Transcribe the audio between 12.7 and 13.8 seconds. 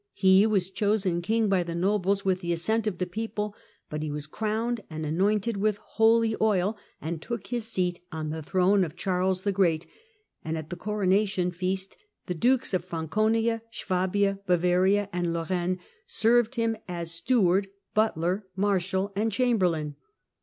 of Franconia,